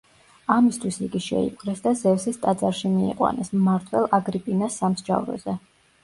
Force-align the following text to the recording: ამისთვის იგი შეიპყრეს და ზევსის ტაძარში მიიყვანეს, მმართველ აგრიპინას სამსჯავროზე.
ამისთვის 0.53 0.95
იგი 1.07 1.19
შეიპყრეს 1.25 1.83
და 1.87 1.91
ზევსის 1.99 2.39
ტაძარში 2.45 2.91
მიიყვანეს, 2.93 3.51
მმართველ 3.59 4.07
აგრიპინას 4.19 4.79
სამსჯავროზე. 4.83 5.55